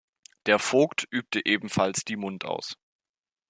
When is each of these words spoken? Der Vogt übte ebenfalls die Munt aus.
Der 0.47 0.57
Vogt 0.57 1.07
übte 1.11 1.45
ebenfalls 1.45 2.03
die 2.05 2.15
Munt 2.15 2.43
aus. 2.43 2.75